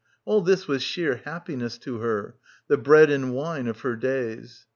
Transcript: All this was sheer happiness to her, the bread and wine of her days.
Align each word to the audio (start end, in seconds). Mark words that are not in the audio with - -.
All 0.25 0.41
this 0.41 0.67
was 0.67 0.81
sheer 0.81 1.17
happiness 1.25 1.77
to 1.77 1.99
her, 1.99 2.33
the 2.67 2.77
bread 2.79 3.11
and 3.11 3.33
wine 3.35 3.67
of 3.67 3.81
her 3.81 3.95
days. 3.95 4.65